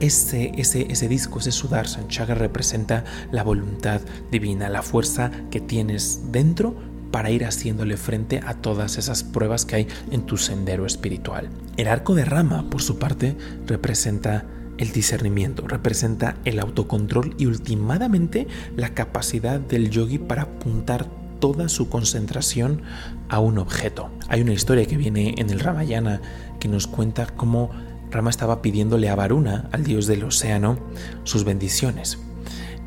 ese, 0.00 0.52
ese, 0.56 0.90
ese, 0.90 1.06
disco, 1.06 1.38
ese 1.38 1.52
Sudarshan 1.52 2.08
Chakra 2.08 2.34
representa 2.34 3.04
la 3.30 3.44
voluntad 3.44 4.00
divina, 4.30 4.68
la 4.68 4.82
fuerza 4.82 5.30
que 5.50 5.60
tienes 5.60 6.32
dentro 6.32 6.74
para 7.12 7.30
ir 7.30 7.44
haciéndole 7.44 7.96
frente 7.96 8.40
a 8.44 8.54
todas 8.54 8.98
esas 8.98 9.22
pruebas 9.22 9.64
que 9.64 9.76
hay 9.76 9.88
en 10.10 10.22
tu 10.22 10.36
sendero 10.36 10.86
espiritual. 10.86 11.48
El 11.76 11.86
arco 11.86 12.14
de 12.16 12.24
rama, 12.24 12.68
por 12.68 12.82
su 12.82 12.98
parte, 12.98 13.36
representa 13.66 14.44
el 14.78 14.90
discernimiento, 14.90 15.68
representa 15.68 16.36
el 16.44 16.58
autocontrol 16.58 17.36
y 17.38 17.46
últimamente 17.46 18.48
la 18.74 18.94
capacidad 18.94 19.60
del 19.60 19.90
yogi 19.90 20.18
para 20.18 20.42
apuntar 20.42 21.06
toda 21.38 21.68
su 21.68 21.88
concentración 21.88 22.82
a 23.28 23.38
un 23.38 23.58
objeto. 23.58 24.10
Hay 24.28 24.40
una 24.40 24.52
historia 24.52 24.86
que 24.86 24.96
viene 24.96 25.34
en 25.38 25.50
el 25.50 25.60
Ramayana 25.60 26.20
que 26.58 26.68
nos 26.68 26.86
cuenta 26.86 27.26
cómo 27.26 27.70
Rama 28.10 28.30
estaba 28.30 28.62
pidiéndole 28.62 29.08
a 29.08 29.14
Varuna, 29.14 29.68
al 29.72 29.84
dios 29.84 30.06
del 30.06 30.24
océano, 30.24 30.78
sus 31.24 31.44
bendiciones. 31.44 32.18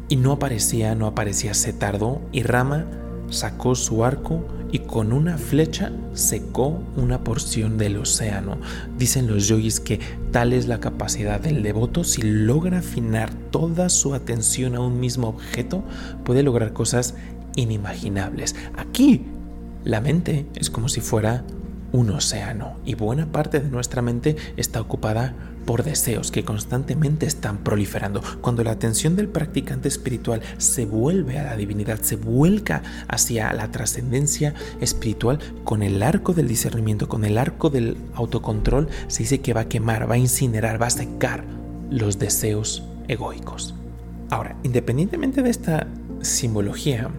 Y 0.08 0.17
no 0.17 0.32
aparecía, 0.32 0.96
no 0.96 1.08
aparecía 1.08 1.53
Setardo, 1.53 2.22
y 2.32 2.44
Rama 2.44 2.86
sacó 3.36 3.75
su 3.75 4.04
arco 4.04 4.46
y 4.72 4.80
con 4.80 5.13
una 5.13 5.38
flecha 5.38 5.92
secó 6.13 6.82
una 6.96 7.24
porción 7.24 7.77
del 7.77 7.98
océano. 7.98 8.58
Dicen 8.98 9.27
los 9.27 9.48
yogis 9.48 9.80
que 9.80 10.00
tal 10.32 10.54
es 10.54 10.68
la 10.68 10.80
capacidad 10.80 11.39
del 11.39 11.62
devoto, 11.62 12.04
si 12.04 12.22
logra 12.22 12.80
afinar 12.80 13.34
toda 13.51 13.89
su 13.89 14.13
atención 14.13 14.75
a 14.75 14.82
un 14.82 15.00
mismo 15.00 15.27
objeto, 15.30 15.84
puede 16.24 16.44
lograr 16.44 16.74
cosas 16.74 17.15
inimaginables. 17.56 18.56
Aquí, 18.75 19.25
la 19.84 20.01
mente 20.01 20.46
es 20.56 20.70
como 20.70 20.89
si 20.89 21.01
fuera 21.01 21.44
un 21.96 22.10
océano 22.10 22.75
y 22.86 22.94
buena 22.96 23.25
parte 23.25 23.62
de 23.62 23.70
nuestra 23.70 24.02
mente 24.02 24.36
está 24.58 24.82
ocupada 24.82 25.34
por 25.66 25.84
deseos 25.84 26.30
que 26.30 26.44
constantemente 26.44 27.25
están 27.25 27.60
proliferando. 27.60 28.22
Cuando 28.42 28.66
la 28.66 28.72
atención 28.72 29.16
del 29.16 29.30
practicante 29.30 29.88
espiritual 29.88 30.42
se 30.58 30.86
vuelve 30.86 31.40
a 31.40 31.46
la 31.46 31.56
divinidad, 31.56 32.02
se 32.02 32.18
vuelca 32.18 32.84
hacia 33.08 33.54
la 33.54 33.72
trascendencia 33.72 34.54
espiritual 34.82 35.40
con 35.64 35.84
el 35.84 36.04
arco 36.04 36.34
del 36.34 36.50
discernimiento, 36.50 37.08
con 37.08 37.24
el 37.24 37.38
arco 37.38 37.70
del 37.70 37.96
autocontrol, 38.14 38.90
se 39.08 39.24
dice 39.24 39.40
que 39.40 39.54
va 39.54 39.62
a 39.62 39.70
quemar, 39.70 40.10
va 40.10 40.16
a 40.16 40.20
incinerar, 40.20 40.82
va 40.82 40.88
a 40.88 40.92
secar 40.92 41.46
los 41.90 42.20
deseos 42.20 42.84
egoicos. 43.08 43.74
Ahora, 44.30 44.58
independientemente 44.64 45.42
de 45.42 45.50
esta 45.50 45.88
simbología, 46.22 47.10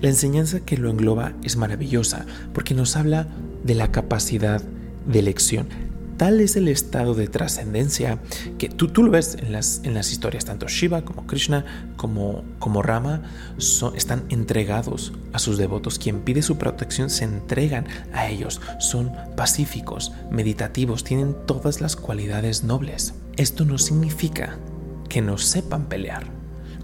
la 0.00 0.08
enseñanza 0.08 0.60
que 0.60 0.76
lo 0.76 0.90
engloba 0.90 1.34
es 1.42 1.56
maravillosa 1.56 2.24
porque 2.52 2.74
nos 2.74 2.96
habla 2.96 3.28
de 3.66 3.74
la 3.74 3.90
capacidad 3.90 4.62
de 5.06 5.18
elección. 5.18 5.68
Tal 6.16 6.40
es 6.40 6.56
el 6.56 6.68
estado 6.68 7.14
de 7.14 7.26
trascendencia 7.26 8.18
que 8.56 8.70
tú, 8.70 8.88
tú 8.88 9.02
lo 9.02 9.10
ves 9.10 9.36
en 9.38 9.52
las, 9.52 9.82
en 9.84 9.92
las 9.92 10.12
historias, 10.12 10.46
tanto 10.46 10.66
Shiva 10.66 11.04
como 11.04 11.26
Krishna 11.26 11.92
como, 11.96 12.42
como 12.58 12.80
Rama 12.80 13.22
están 13.94 14.24
entregados 14.30 15.12
a 15.34 15.38
sus 15.38 15.58
devotos. 15.58 15.98
Quien 15.98 16.20
pide 16.20 16.40
su 16.40 16.56
protección 16.56 17.10
se 17.10 17.24
entregan 17.24 17.86
a 18.14 18.28
ellos. 18.28 18.62
Son 18.78 19.12
pacíficos, 19.36 20.12
meditativos, 20.30 21.04
tienen 21.04 21.36
todas 21.46 21.82
las 21.82 21.96
cualidades 21.96 22.64
nobles. 22.64 23.12
Esto 23.36 23.66
no 23.66 23.76
significa 23.76 24.56
que 25.10 25.20
no 25.20 25.36
sepan 25.36 25.86
pelear 25.86 26.24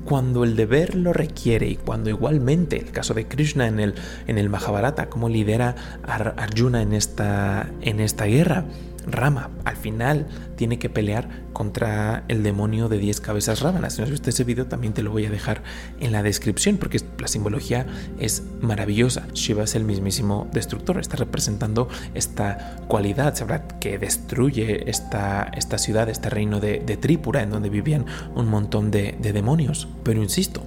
cuando 0.05 0.45
el 0.45 0.57
deber 0.57 0.95
lo 0.95 1.13
requiere 1.13 1.69
y 1.69 1.77
cuando 1.77 2.11
igualmente, 2.11 2.79
el 2.79 2.91
caso 2.91 3.15
de 3.15 3.27
Krishna 3.27 3.67
en 3.67 3.81
el, 3.81 3.95
en 4.27 4.39
el 4.39 4.49
Mahabharata, 4.49 5.09
como 5.09 5.29
lidera 5.29 5.75
a 6.03 6.17
Arjuna 6.17 6.83
en 6.83 6.93
esta, 6.93 7.71
en 7.83 8.01
esta 8.01 8.25
guerra, 8.25 8.65
Rama 9.07 9.51
al 9.65 9.77
final 9.77 10.27
tiene 10.57 10.79
que 10.79 10.89
pelear 10.89 11.29
contra 11.53 12.25
el 12.29 12.43
demonio 12.43 12.89
de 12.89 12.99
10 12.99 13.21
cabezas 13.21 13.61
rábanas. 13.61 13.95
Si 13.95 14.01
no 14.01 14.05
has 14.05 14.11
visto 14.11 14.31
ese 14.31 14.45
video 14.45 14.67
también 14.67 14.93
te 14.93 15.03
lo 15.03 15.11
voy 15.11 15.27
a 15.27 15.31
dejar 15.31 15.63
en 16.01 16.13
la 16.13 16.23
descripción 16.23 16.77
porque 16.77 17.01
la 17.19 17.29
simbología 17.29 17.87
es 18.19 18.43
maravillosa. 18.61 19.27
Shiva 19.33 19.65
es 19.65 19.75
el 19.75 19.85
mismísimo 19.85 20.49
destructor, 20.53 20.99
está 20.99 21.17
representando 21.17 21.89
esta 22.15 22.77
cualidad, 22.89 23.35
sabrá 23.35 23.67
que 23.67 23.99
destruye 23.99 24.89
esta, 24.91 25.51
esta 25.57 25.79
ciudad, 25.79 26.09
este 26.09 26.31
reino 26.31 26.61
de, 26.61 26.81
de 26.81 26.97
Trípura 26.97 27.43
en 27.43 27.51
donde 27.51 27.71
vivían 27.71 28.07
un 28.35 28.49
montón 28.49 28.91
de, 28.91 29.17
de 29.21 29.33
demonios. 29.33 29.89
Pero 30.05 30.23
insisto, 30.23 30.63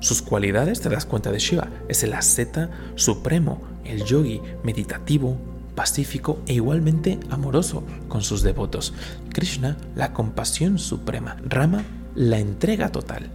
sus 0.00 0.20
cualidades 0.20 0.80
te 0.80 0.88
das 0.90 1.06
cuenta 1.06 1.32
de 1.32 1.38
Shiva, 1.38 1.68
es 1.88 2.02
el 2.02 2.12
asceta 2.12 2.70
supremo, 2.94 3.62
el 3.84 4.04
yogi 4.04 4.40
meditativo, 4.62 5.38
pacífico 5.74 6.40
e 6.46 6.54
igualmente 6.54 7.18
amoroso 7.30 7.84
con 8.08 8.22
sus 8.22 8.42
devotos. 8.42 8.94
Krishna, 9.32 9.76
la 9.94 10.12
compasión 10.12 10.78
suprema. 10.78 11.36
Rama, 11.44 11.82
la 12.14 12.38
entrega 12.38 12.90
total. 12.90 13.30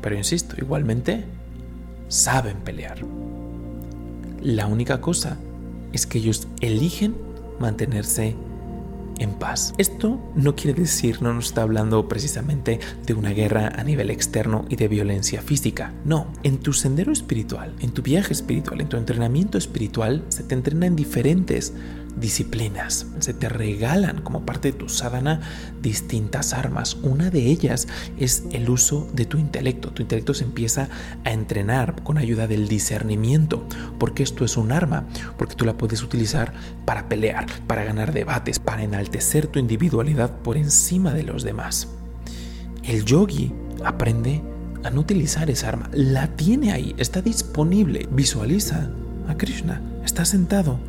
Pero 0.00 0.16
insisto, 0.16 0.56
igualmente 0.58 1.24
saben 2.08 2.58
pelear. 2.58 2.98
La 4.42 4.66
única 4.66 5.00
cosa 5.00 5.38
es 5.92 6.06
que 6.06 6.18
ellos 6.18 6.48
eligen 6.60 7.14
mantenerse 7.58 8.36
en 9.20 9.34
paz. 9.34 9.72
Esto 9.78 10.18
no 10.34 10.56
quiere 10.56 10.80
decir, 10.80 11.22
no 11.22 11.32
nos 11.32 11.46
está 11.46 11.62
hablando 11.62 12.08
precisamente 12.08 12.80
de 13.06 13.14
una 13.14 13.30
guerra 13.30 13.72
a 13.76 13.84
nivel 13.84 14.10
externo 14.10 14.64
y 14.68 14.76
de 14.76 14.88
violencia 14.88 15.42
física. 15.42 15.92
No, 16.04 16.26
en 16.42 16.58
tu 16.58 16.72
sendero 16.72 17.12
espiritual, 17.12 17.74
en 17.80 17.92
tu 17.92 18.02
viaje 18.02 18.32
espiritual, 18.32 18.80
en 18.80 18.88
tu 18.88 18.96
entrenamiento 18.96 19.58
espiritual, 19.58 20.24
se 20.28 20.42
te 20.42 20.54
entrena 20.54 20.86
en 20.86 20.96
diferentes 20.96 21.74
disciplinas. 22.20 23.06
Se 23.18 23.34
te 23.34 23.48
regalan 23.48 24.20
como 24.22 24.44
parte 24.44 24.72
de 24.72 24.78
tu 24.78 24.88
sadhana 24.88 25.40
distintas 25.82 26.52
armas. 26.52 26.94
Una 27.02 27.30
de 27.30 27.46
ellas 27.46 27.88
es 28.18 28.44
el 28.52 28.68
uso 28.70 29.08
de 29.12 29.24
tu 29.24 29.38
intelecto. 29.38 29.90
Tu 29.90 30.02
intelecto 30.02 30.34
se 30.34 30.44
empieza 30.44 30.88
a 31.24 31.32
entrenar 31.32 32.02
con 32.02 32.18
ayuda 32.18 32.46
del 32.46 32.68
discernimiento, 32.68 33.66
porque 33.98 34.22
esto 34.22 34.44
es 34.44 34.56
un 34.56 34.72
arma, 34.72 35.06
porque 35.38 35.54
tú 35.54 35.64
la 35.64 35.76
puedes 35.76 36.02
utilizar 36.02 36.52
para 36.84 37.08
pelear, 37.08 37.46
para 37.66 37.84
ganar 37.84 38.12
debates, 38.12 38.58
para 38.58 38.82
enaltecer 38.82 39.46
tu 39.46 39.58
individualidad 39.58 40.30
por 40.42 40.56
encima 40.56 41.12
de 41.14 41.24
los 41.24 41.42
demás. 41.42 41.88
El 42.84 43.04
yogi 43.04 43.52
aprende 43.84 44.42
a 44.84 44.90
no 44.90 45.00
utilizar 45.00 45.50
esa 45.50 45.68
arma. 45.68 45.90
La 45.92 46.28
tiene 46.36 46.72
ahí, 46.72 46.94
está 46.98 47.20
disponible. 47.20 48.08
Visualiza 48.10 48.90
a 49.28 49.36
Krishna. 49.36 49.82
Está 50.04 50.24
sentado 50.24 50.80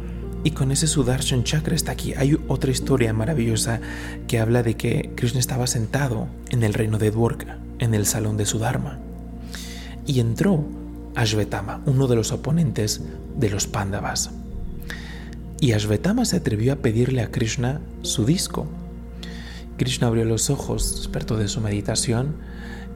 y 0.44 0.52
con 0.52 0.72
ese 0.72 0.88
Sudarshan 0.88 1.44
Chakra 1.44 1.76
está 1.76 1.92
aquí. 1.92 2.14
Hay 2.14 2.38
otra 2.48 2.72
historia 2.72 3.14
maravillosa 3.14 3.80
que 4.28 4.40
habla 4.40 4.64
de 4.64 4.76
que 4.76 5.12
Krishna 5.16 5.40
estaba 5.40 5.68
sentado 5.68 6.28
en 6.50 6.64
el 6.64 6.74
reino 6.74 6.98
de 6.98 7.12
Dwarka, 7.12 7.60
en 7.80 7.94
el 7.94 8.06
salón 8.06 8.38
de 8.38 8.46
Sudharma. 8.46 9.00
Y 10.08 10.20
entró 10.20 10.66
Ashvetama, 11.16 11.82
uno 11.86 12.08
de 12.08 12.16
los 12.16 12.32
oponentes 12.32 13.02
de 13.38 13.50
los 13.50 13.68
Pandavas. 13.68 14.32
Y 15.60 15.74
Ashvetama 15.74 16.26
se 16.26 16.38
atrevió 16.38 16.74
a 16.74 16.78
pedirle 16.78 17.22
a 17.22 17.30
Krishna 17.30 17.82
su 18.02 18.26
disco. 18.26 18.68
Krishna 19.78 20.08
abrió 20.08 20.26
los 20.26 20.50
ojos, 20.50 20.98
despertó 20.98 21.38
de 21.38 21.48
su 21.48 21.62
meditación 21.62 22.36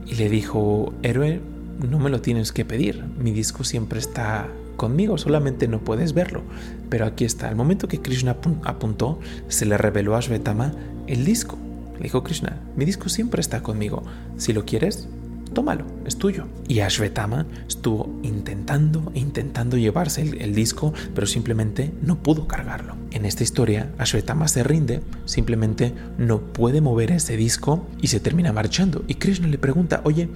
y 0.04 0.16
le 0.16 0.28
dijo, 0.28 0.92
héroe, 1.02 1.40
no 1.88 1.98
me 1.98 2.10
lo 2.10 2.20
tienes 2.20 2.52
que 2.52 2.64
pedir, 2.64 3.04
mi 3.18 3.32
disco 3.32 3.62
siempre 3.62 3.98
está 3.98 4.48
conmigo, 4.76 5.18
solamente 5.18 5.68
no 5.68 5.80
puedes 5.80 6.12
verlo. 6.12 6.42
Pero 6.88 7.06
aquí 7.06 7.24
está, 7.24 7.48
al 7.48 7.56
momento 7.56 7.88
que 7.88 8.00
Krishna 8.00 8.36
apuntó, 8.64 9.18
se 9.48 9.66
le 9.66 9.76
reveló 9.76 10.16
a 10.16 10.20
Shvetama 10.20 10.72
el 11.06 11.24
disco. 11.24 11.58
Le 11.96 12.04
dijo 12.04 12.22
Krishna, 12.22 12.60
mi 12.76 12.84
disco 12.84 13.08
siempre 13.08 13.40
está 13.40 13.62
conmigo. 13.62 14.02
Si 14.36 14.52
lo 14.52 14.64
quieres, 14.64 15.08
tómalo, 15.56 15.84
es 16.04 16.16
tuyo. 16.16 16.46
Y 16.68 16.80
Ashvetama 16.80 17.46
estuvo 17.66 18.20
intentando 18.22 19.10
intentando 19.14 19.78
llevarse 19.78 20.20
el, 20.20 20.54
disco, 20.54 20.92
pero 21.14 21.26
simplemente 21.26 21.92
no 22.02 22.22
pudo 22.22 22.46
cargarlo. 22.46 22.94
En 23.10 23.24
esta 23.24 23.42
historia, 23.42 23.90
Ashvetama 23.96 24.48
se 24.48 24.62
rinde, 24.62 25.00
simplemente 25.24 25.94
no 26.18 26.40
puede 26.40 26.80
mover 26.82 27.10
ese 27.10 27.36
disco 27.36 27.86
y 28.02 28.08
se 28.08 28.20
termina 28.20 28.52
marchando. 28.52 29.04
Y 29.08 29.14
Krishna 29.14 29.48
le 29.48 29.56
pregunta, 29.56 30.02
oye, 30.04 30.28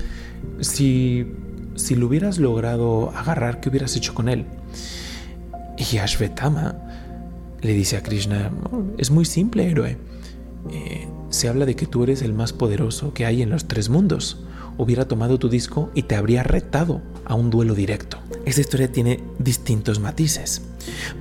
si, 0.61 1.27
si 1.81 1.95
lo 1.95 2.07
hubieras 2.07 2.39
logrado 2.39 3.11
agarrar, 3.11 3.61
¿qué 3.61 3.69
hubieras 3.69 3.97
hecho 3.97 4.15
con 4.15 4.29
él? 4.29 4.47
Y 5.77 5.99
Ashvetama 5.99 6.77
le 7.61 7.73
dice 7.73 7.97
a 7.97 8.03
Krishna, 8.03 8.51
es 8.99 9.11
muy 9.11 9.25
simple, 9.25 9.71
héroe. 9.71 9.99
Eh, 10.71 11.09
se 11.31 11.49
habla 11.49 11.67
de 11.67 11.77
que 11.77 11.87
tú 11.87 12.05
eres 12.05 12.23
el 12.23 12.33
más 12.33 12.53
poderoso 12.53 13.15
que 13.15 13.27
hay 13.27 13.43
en 13.43 13.51
los 13.51 13.67
tres 13.67 13.89
mundos. 13.89 14.45
Hubiera 14.79 15.07
tomado 15.07 15.39
tu 15.39 15.49
disco 15.49 15.91
y 15.95 16.05
te 16.05 16.17
habría 16.17 16.43
retado 16.43 17.03
a 17.25 17.35
un 17.35 17.51
duelo 17.51 17.75
directo. 17.75 18.19
Esta 18.45 18.63
historia 18.63 18.91
tiene 18.91 19.23
distintos 19.39 20.01
matices, 20.01 20.63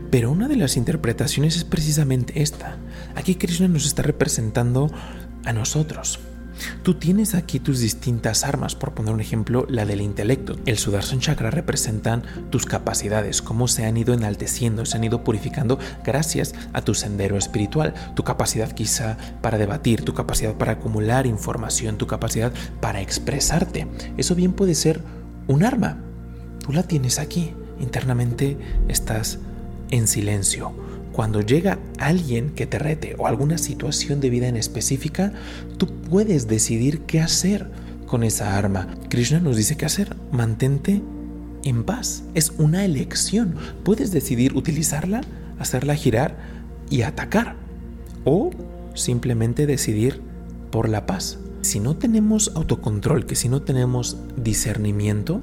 pero 0.09 0.31
una 0.31 0.47
de 0.47 0.55
las 0.55 0.77
interpretaciones 0.77 1.57
es 1.57 1.63
precisamente 1.63 2.41
esta. 2.41 2.77
Aquí 3.15 3.35
Krishna 3.35 3.67
nos 3.67 3.85
está 3.85 4.01
representando 4.01 4.89
a 5.45 5.53
nosotros, 5.53 6.19
Tú 6.83 6.95
tienes 6.95 7.35
aquí 7.35 7.59
tus 7.59 7.79
distintas 7.79 8.43
armas, 8.43 8.75
por 8.75 8.93
poner 8.93 9.13
un 9.13 9.21
ejemplo, 9.21 9.65
la 9.69 9.85
del 9.85 10.01
intelecto. 10.01 10.57
El 10.65 10.77
Sudarshan 10.77 11.19
Chakra 11.19 11.51
representan 11.51 12.23
tus 12.49 12.65
capacidades, 12.65 13.41
cómo 13.41 13.67
se 13.67 13.85
han 13.85 13.97
ido 13.97 14.13
enalteciendo, 14.13 14.85
se 14.85 14.97
han 14.97 15.03
ido 15.03 15.23
purificando 15.23 15.79
gracias 16.03 16.53
a 16.73 16.81
tu 16.81 16.93
sendero 16.93 17.37
espiritual, 17.37 17.93
tu 18.15 18.23
capacidad 18.23 18.71
quizá 18.71 19.17
para 19.41 19.57
debatir, 19.57 20.03
tu 20.03 20.13
capacidad 20.13 20.55
para 20.55 20.73
acumular 20.73 21.25
información, 21.25 21.97
tu 21.97 22.07
capacidad 22.07 22.51
para 22.81 23.01
expresarte. 23.01 23.87
Eso 24.17 24.35
bien 24.35 24.53
puede 24.53 24.75
ser 24.75 25.01
un 25.47 25.63
arma. 25.63 25.97
Tú 26.65 26.73
la 26.73 26.83
tienes 26.83 27.19
aquí. 27.19 27.53
Internamente 27.79 28.57
estás 28.89 29.39
en 29.89 30.07
silencio 30.07 30.88
cuando 31.19 31.41
llega 31.41 31.79
alguien 31.97 32.51
que 32.51 32.65
te 32.65 32.79
rete 32.79 33.13
o 33.17 33.27
alguna 33.27 33.57
situación 33.57 34.21
de 34.21 34.29
vida 34.29 34.47
en 34.47 34.55
específica, 34.55 35.33
tú 35.77 35.87
puedes 35.87 36.47
decidir 36.47 37.01
qué 37.01 37.19
hacer 37.19 37.69
con 38.07 38.23
esa 38.23 38.57
arma. 38.57 38.87
Krishna 39.09 39.41
nos 39.41 39.57
dice 39.57 39.75
qué 39.75 39.85
hacer. 39.85 40.15
Mantente 40.31 41.01
en 41.65 41.83
paz. 41.83 42.23
Es 42.35 42.53
una 42.57 42.85
elección. 42.85 43.55
Puedes 43.83 44.13
decidir 44.13 44.55
utilizarla, 44.55 45.19
hacerla 45.59 45.95
girar 45.95 46.37
y 46.89 47.01
atacar. 47.01 47.57
O 48.23 48.51
simplemente 48.93 49.65
decidir 49.65 50.21
por 50.71 50.87
la 50.87 51.05
paz. 51.05 51.37
Si 51.59 51.81
no 51.81 51.97
tenemos 51.97 52.53
autocontrol, 52.55 53.25
que 53.25 53.35
si 53.35 53.49
no 53.49 53.61
tenemos 53.61 54.15
discernimiento, 54.37 55.41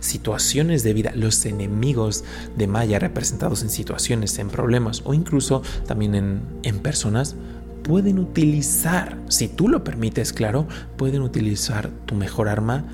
situaciones 0.00 0.82
de 0.82 0.92
vida, 0.92 1.12
los 1.14 1.44
enemigos 1.46 2.24
de 2.56 2.66
Maya 2.66 2.98
representados 2.98 3.62
en 3.62 3.70
situaciones, 3.70 4.38
en 4.38 4.48
problemas 4.48 5.02
o 5.04 5.14
incluso 5.14 5.62
también 5.86 6.14
en, 6.14 6.40
en 6.62 6.78
personas, 6.80 7.36
pueden 7.82 8.18
utilizar, 8.18 9.18
si 9.28 9.48
tú 9.48 9.68
lo 9.68 9.82
permites, 9.84 10.32
claro, 10.32 10.68
pueden 10.96 11.22
utilizar 11.22 11.90
tu 12.06 12.14
mejor 12.14 12.48
arma 12.48 12.84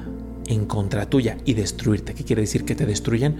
en 0.47 0.67
contra 0.67 1.07
tuya 1.07 1.39
y 1.45 1.55
destruirte. 1.55 2.15
¿Qué 2.15 2.25
quiere 2.25 2.43
decir 2.43 2.65
que 2.65 2.75
te 2.75 2.87
destruyan? 2.87 3.37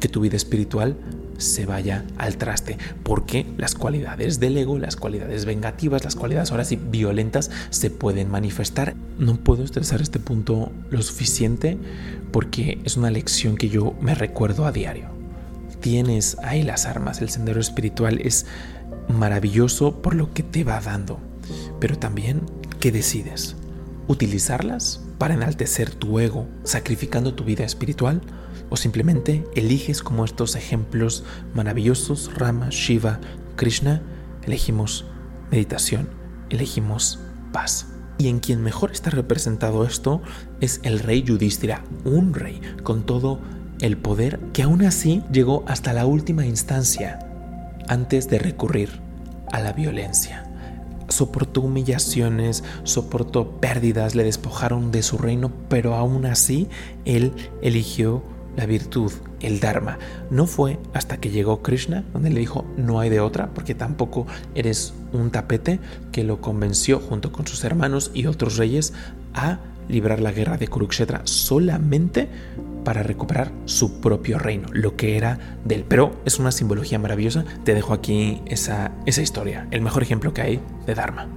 Que 0.00 0.08
tu 0.08 0.20
vida 0.20 0.36
espiritual 0.36 0.96
se 1.38 1.64
vaya 1.64 2.04
al 2.18 2.36
traste, 2.36 2.76
porque 3.02 3.46
las 3.56 3.74
cualidades 3.74 4.40
del 4.40 4.58
ego, 4.58 4.78
las 4.78 4.96
cualidades 4.96 5.46
vengativas, 5.46 6.04
las 6.04 6.16
cualidades 6.16 6.50
ahora 6.50 6.64
sí 6.64 6.76
violentas 6.76 7.50
se 7.70 7.90
pueden 7.90 8.30
manifestar. 8.30 8.94
No 9.18 9.36
puedo 9.36 9.64
estresar 9.64 10.02
este 10.02 10.18
punto 10.18 10.70
lo 10.90 11.00
suficiente 11.00 11.78
porque 12.32 12.80
es 12.84 12.96
una 12.96 13.10
lección 13.10 13.56
que 13.56 13.68
yo 13.70 13.94
me 14.00 14.14
recuerdo 14.14 14.66
a 14.66 14.72
diario. 14.72 15.08
Tienes 15.80 16.36
ahí 16.42 16.62
las 16.62 16.86
armas, 16.86 17.22
el 17.22 17.30
sendero 17.30 17.60
espiritual 17.60 18.20
es 18.20 18.46
maravilloso 19.08 20.02
por 20.02 20.14
lo 20.14 20.34
que 20.34 20.42
te 20.42 20.64
va 20.64 20.80
dando, 20.80 21.18
pero 21.80 21.96
también 21.96 22.42
¿qué 22.80 22.92
decides? 22.92 23.56
¿Utilizarlas 24.08 25.00
para 25.18 25.34
enaltecer 25.34 25.94
tu 25.94 26.18
ego, 26.18 26.48
sacrificando 26.64 27.34
tu 27.34 27.44
vida 27.44 27.64
espiritual? 27.64 28.22
O 28.70 28.76
simplemente 28.76 29.44
eliges 29.54 30.02
como 30.02 30.24
estos 30.24 30.56
ejemplos 30.56 31.24
maravillosos, 31.54 32.30
Rama, 32.34 32.68
Shiva, 32.70 33.20
Krishna, 33.56 34.02
elegimos 34.44 35.06
meditación, 35.50 36.08
elegimos 36.50 37.18
paz. 37.52 37.86
Y 38.18 38.28
en 38.28 38.40
quien 38.40 38.62
mejor 38.62 38.90
está 38.90 39.10
representado 39.10 39.84
esto 39.84 40.20
es 40.60 40.80
el 40.82 40.98
rey 40.98 41.22
Yudhishthira, 41.22 41.84
un 42.04 42.34
rey 42.34 42.60
con 42.82 43.06
todo 43.06 43.40
el 43.80 43.96
poder 43.96 44.40
que 44.52 44.64
aún 44.64 44.84
así 44.84 45.22
llegó 45.30 45.64
hasta 45.68 45.92
la 45.92 46.04
última 46.04 46.44
instancia 46.44 47.20
antes 47.86 48.28
de 48.28 48.38
recurrir 48.38 49.00
a 49.52 49.60
la 49.60 49.72
violencia. 49.72 50.44
Soportó 51.08 51.62
humillaciones, 51.62 52.64
soportó 52.82 53.60
pérdidas, 53.60 54.14
le 54.14 54.24
despojaron 54.24 54.90
de 54.90 55.02
su 55.02 55.16
reino, 55.16 55.50
pero 55.68 55.94
aún 55.94 56.26
así 56.26 56.68
él 57.04 57.32
eligió 57.62 58.22
la 58.58 58.66
virtud, 58.66 59.12
el 59.40 59.60
Dharma. 59.60 59.98
No 60.30 60.46
fue 60.46 60.80
hasta 60.92 61.18
que 61.18 61.30
llegó 61.30 61.62
Krishna, 61.62 62.04
donde 62.12 62.30
le 62.30 62.40
dijo 62.40 62.66
no 62.76 62.98
hay 62.98 63.08
de 63.08 63.20
otra, 63.20 63.54
porque 63.54 63.76
tampoco 63.76 64.26
eres 64.56 64.94
un 65.12 65.30
tapete, 65.30 65.78
que 66.10 66.24
lo 66.24 66.40
convenció 66.40 66.98
junto 66.98 67.30
con 67.30 67.46
sus 67.46 67.62
hermanos 67.62 68.10
y 68.14 68.26
otros 68.26 68.56
reyes 68.56 68.94
a 69.32 69.60
librar 69.88 70.18
la 70.20 70.32
guerra 70.32 70.56
de 70.56 70.66
Kurukshetra 70.66 71.20
solamente 71.22 72.28
para 72.84 73.04
recuperar 73.04 73.52
su 73.64 74.00
propio 74.00 74.40
reino, 74.40 74.68
lo 74.72 74.96
que 74.96 75.16
era 75.16 75.38
del. 75.64 75.84
Pero 75.84 76.20
es 76.24 76.40
una 76.40 76.50
simbología 76.50 76.98
maravillosa. 76.98 77.44
Te 77.64 77.74
dejo 77.74 77.94
aquí 77.94 78.42
esa, 78.46 78.90
esa 79.06 79.22
historia, 79.22 79.68
el 79.70 79.82
mejor 79.82 80.02
ejemplo 80.02 80.34
que 80.34 80.42
hay 80.42 80.60
de 80.84 80.94
Dharma. 80.96 81.28